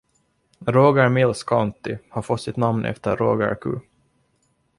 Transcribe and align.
Roger 0.65 1.09
Mills 1.09 1.43
County 1.43 1.97
har 2.09 2.21
fått 2.21 2.41
sitt 2.41 2.57
namn 2.57 2.85
efter 2.85 3.15
Roger 3.17 3.55
Q. 3.61 3.79